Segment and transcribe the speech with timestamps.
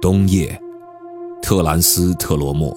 [0.00, 0.56] 冬夜，
[1.42, 2.72] 特兰斯特罗莫，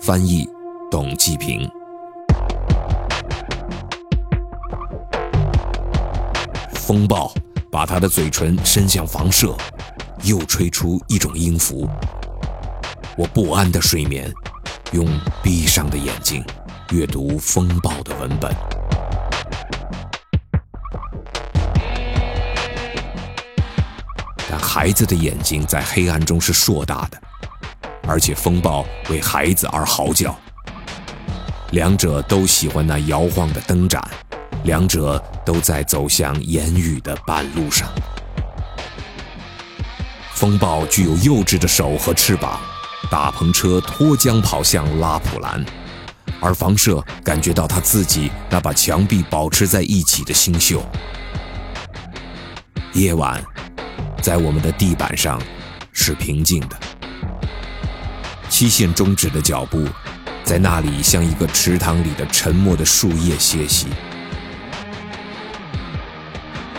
[0.00, 0.48] 翻译
[0.90, 1.70] 董继平。
[6.74, 7.32] 风暴
[7.70, 9.56] 把他的嘴唇伸向房舍，
[10.24, 11.88] 又吹出一种音符。
[13.16, 14.28] 我不安的睡眠，
[14.90, 15.06] 用
[15.44, 16.44] 闭上的眼睛
[16.90, 18.71] 阅读风暴的文本。
[24.74, 27.22] 孩子的眼睛在黑暗中是硕大的，
[28.08, 30.34] 而且风暴为孩子而嚎叫。
[31.72, 34.02] 两者都喜欢那摇晃的灯盏，
[34.64, 37.86] 两者都在走向言语的半路上。
[40.32, 42.58] 风暴具有幼稚的手和翅膀，
[43.10, 45.62] 大篷车脱缰跑向拉普兰，
[46.40, 50.82] 而房舍感觉到他自己那把墙壁保持在一起的星宿。
[52.94, 53.51] 夜晚。
[54.22, 55.42] 在我们的地板上
[55.92, 56.78] 是平静的，
[58.48, 59.84] 期限终止的脚步，
[60.44, 63.88] 在那里像一个池塘里的沉默的树叶歇息。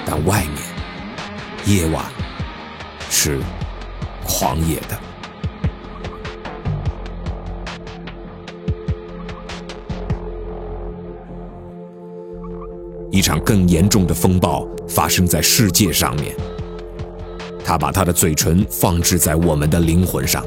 [0.05, 2.05] 但外面，夜晚
[3.09, 3.41] 是
[4.23, 4.97] 狂野的。
[13.11, 16.33] 一场更严重的风暴发生在世界上面。
[17.64, 20.45] 他把他的嘴唇放置在我们的灵魂上，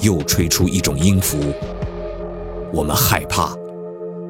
[0.00, 1.36] 又吹出一种音符。
[2.72, 3.54] 我们害怕，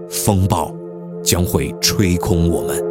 [0.09, 0.75] 风暴
[1.23, 2.83] 将会吹空我们。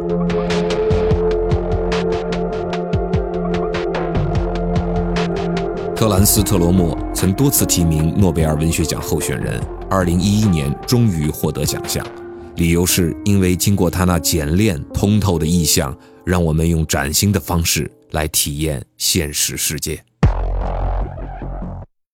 [5.96, 9.60] 特兰斯特罗莫曾多次提名诺贝尔文学奖候选人，
[9.90, 12.06] 二零一一年终于获得奖项，
[12.54, 17.90] 理由是因为经过他那简练通透的意象，让我们用崭新的方式。
[18.10, 20.04] 来体验现实世界。